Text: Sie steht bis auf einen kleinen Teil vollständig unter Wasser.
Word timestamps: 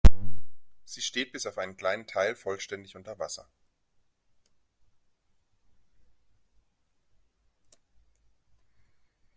Sie 0.83 0.99
steht 1.03 1.31
bis 1.31 1.45
auf 1.45 1.59
einen 1.59 1.77
kleinen 1.77 2.07
Teil 2.07 2.35
vollständig 2.35 2.95
unter 2.95 3.19
Wasser. 3.19 3.45